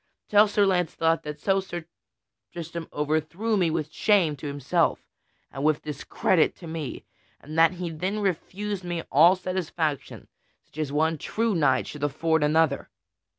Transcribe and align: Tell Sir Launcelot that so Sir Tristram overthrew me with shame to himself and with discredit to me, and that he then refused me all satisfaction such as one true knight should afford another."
Tell 0.29 0.47
Sir 0.47 0.65
Launcelot 0.65 1.21
that 1.21 1.39
so 1.39 1.59
Sir 1.59 1.85
Tristram 2.51 2.89
overthrew 2.91 3.55
me 3.55 3.69
with 3.69 3.91
shame 3.93 4.35
to 4.37 4.47
himself 4.47 5.05
and 5.51 5.63
with 5.63 5.83
discredit 5.83 6.55
to 6.55 6.65
me, 6.65 7.05
and 7.39 7.55
that 7.55 7.73
he 7.73 7.91
then 7.91 8.17
refused 8.19 8.83
me 8.83 9.03
all 9.11 9.35
satisfaction 9.35 10.27
such 10.65 10.79
as 10.79 10.91
one 10.91 11.19
true 11.19 11.53
knight 11.53 11.85
should 11.85 12.03
afford 12.03 12.41
another." 12.43 12.89